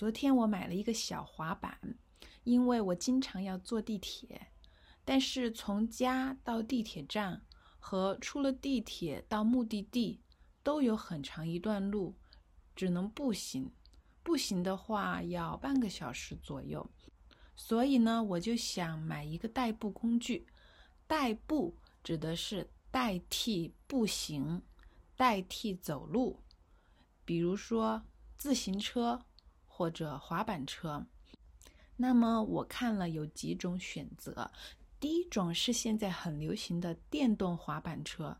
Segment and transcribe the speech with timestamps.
[0.00, 1.78] 昨天我买了一个小滑板，
[2.44, 4.46] 因为我经常要坐地铁，
[5.04, 7.42] 但是从家到地铁站
[7.78, 10.22] 和出了地铁到目的地
[10.62, 12.16] 都有很长一段路，
[12.74, 13.70] 只能步行。
[14.22, 16.90] 步行的话要半个小时左右，
[17.54, 20.46] 所以呢，我就想买一个代步工具。
[21.06, 24.62] 代步指的是代替步行，
[25.14, 26.40] 代替走路，
[27.26, 28.02] 比如说
[28.38, 29.20] 自行车。
[29.80, 31.02] 或者滑板车，
[31.96, 34.50] 那么我看了有几种选择。
[35.00, 38.36] 第一种是现在很流行的电动滑板车，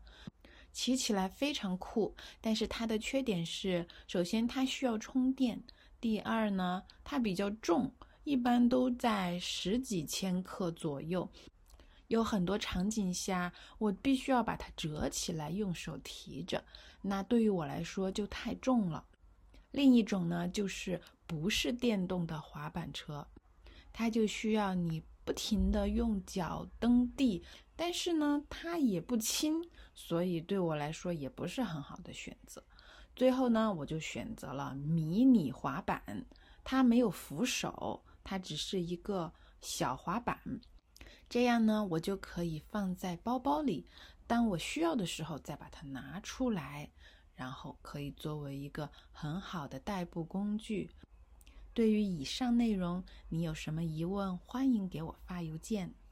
[0.71, 5.59] 骑起来非常酷，但是它的缺点是，首先它需要充电，
[5.99, 7.91] 第二呢，它比较重，
[8.23, 11.27] 一般都在十几千克左右，
[12.09, 16.63] 有很多场景下我必须要把它折起来用手提着，
[17.01, 19.03] 那对于我来说就太重了。
[19.71, 23.25] 另一种呢，就是不是电动的滑板车，
[23.93, 27.43] 它就需要你不停的用脚蹬地，
[27.75, 32.61] 但是呢，它也不轻，所以对我来说也不是很好的选择。
[33.15, 36.25] 最后呢，我就选择了迷你滑板，
[36.63, 39.31] 它没有扶手，它只是一个
[39.61, 40.37] 小滑板，
[41.29, 43.87] 这样呢，我就可以放在包包里，
[44.27, 46.89] 当我需要的时候再把它拿出来。
[47.35, 50.89] 然后可以作为一个很好的代步工具。
[51.73, 54.37] 对于以上内容，你有什么疑问？
[54.39, 55.93] 欢迎给我发邮件。